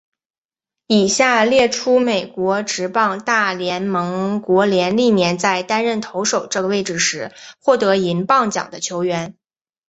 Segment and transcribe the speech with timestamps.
[0.87, 9.35] 以下列出美国职棒大联盟国联历年在担任投手这个位置时获得银棒奖的球员。